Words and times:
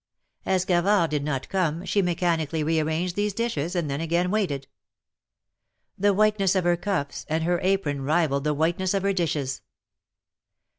As 0.47 0.65
Gavard 0.65 1.11
did 1.11 1.23
not 1.23 1.47
come, 1.47 1.85
she 1.85 2.01
mechanically 2.01 2.63
rearranged 2.63 3.15
these 3.15 3.35
dishes, 3.35 3.75
and 3.75 3.87
then 3.87 4.01
again 4.01 4.31
waited. 4.31 4.65
The 5.95 6.11
whiteness 6.11 6.55
of 6.55 6.63
92 6.63 6.63
THE 6.63 6.71
MAEKETS 6.71 6.85
OF 6.85 6.85
PARIS. 6.85 6.97
her 6.97 7.03
cuffs 7.05 7.25
and 7.29 7.43
her 7.43 7.59
apron 7.61 8.01
rivalled 8.01 8.43
the 8.43 8.53
whiteness 8.55 8.95
of 8.95 9.03
her 9.03 9.13
dishes. 9.13 9.61